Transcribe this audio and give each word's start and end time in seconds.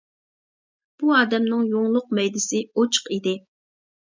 بۇ 1.03 1.11
ئادەمنىڭ 1.17 1.61
يۇڭلۇق 1.75 2.09
مەيدىسى 2.21 2.63
ئوچۇق 2.85 3.13
ئىدى. 3.19 3.37